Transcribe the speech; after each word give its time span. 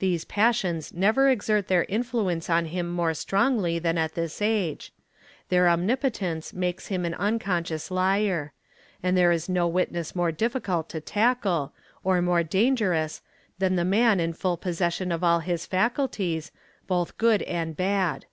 These 0.00 0.24
passions 0.24 0.92
never 0.92 1.28
exert 1.30 1.68
their 1.68 1.84
influence 1.84 2.50
on 2.50 2.64
him 2.64 2.90
more 2.90 3.14
strongly 3.14 3.78
than 3.78 3.96
at 3.96 4.14
this 4.14 4.42
age; 4.42 4.92
their 5.50 5.68
omnipotence 5.68 6.52
makes 6.52 6.88
him 6.88 7.04
an 7.04 7.14
unconscious 7.14 7.88
liar; 7.88 8.52
and 9.04 9.16
there 9.16 9.30
is 9.30 9.48
no 9.48 9.68
witness 9.68 10.16
more 10.16 10.32
difficult 10.32 10.88
to 10.88 11.00
tackle, 11.00 11.72
or 12.02 12.20
more 12.20 12.42
dangerous, 12.42 13.22
than 13.60 13.76
the 13.76 13.84
man 13.84 14.18
in 14.18 14.32
full 14.32 14.56
possession 14.56 15.12
of 15.12 15.22
all 15.22 15.38
his 15.38 15.64
faculties, 15.64 16.50
both 16.88 17.16
good 17.16 17.42
and 17.42 17.76
bad. 17.76 18.26